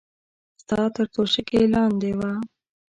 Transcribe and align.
ستا 0.61 0.79
تر 0.95 1.05
توشکې 1.13 1.61
لاندې 1.73 2.11
وه. 2.19 2.31